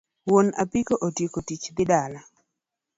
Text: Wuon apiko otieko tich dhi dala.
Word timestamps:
Wuon 0.27 0.47
apiko 0.63 0.93
otieko 1.07 1.39
tich 1.47 1.71
dhi 1.77 1.91
dala. 1.93 2.29